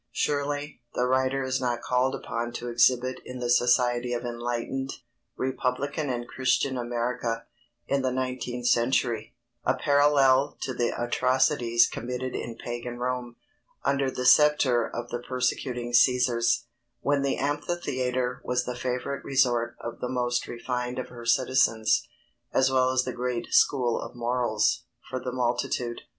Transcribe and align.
Surely, 0.11 0.81
the 0.95 1.05
writer 1.05 1.43
is 1.43 1.61
not 1.61 1.83
called 1.83 2.15
upon 2.15 2.51
to 2.53 2.69
exhibit 2.69 3.19
in 3.23 3.37
the 3.37 3.51
society 3.51 4.13
of 4.13 4.25
enlightened, 4.25 4.93
republican 5.37 6.09
and 6.09 6.27
Christian 6.27 6.75
America, 6.75 7.45
in 7.85 8.01
the 8.01 8.11
nineteenth 8.11 8.65
century, 8.65 9.35
a 9.63 9.75
parallel 9.75 10.57
to 10.61 10.73
the 10.73 10.89
atrocities 10.99 11.85
committed 11.85 12.33
in 12.33 12.55
pagan 12.57 12.97
Rome, 12.97 13.35
under 13.85 14.09
the 14.09 14.25
sceptre 14.25 14.89
of 14.89 15.09
the 15.09 15.19
persecuting 15.19 15.91
Cæsars, 15.91 16.63
when 17.01 17.21
the 17.21 17.37
amphitheatre 17.37 18.41
was 18.43 18.65
the 18.65 18.75
favorite 18.75 19.23
resort 19.23 19.75
of 19.79 19.99
the 19.99 20.09
most 20.09 20.47
refined 20.47 20.97
of 20.97 21.09
her 21.09 21.27
citizens, 21.27 22.07
as 22.51 22.71
well 22.71 22.89
as 22.89 23.03
the 23.03 23.13
great 23.13 23.53
"school 23.53 24.01
of 24.01 24.15
morals" 24.15 24.85
for 25.11 25.19
the 25.19 25.31
multitude. 25.31 26.01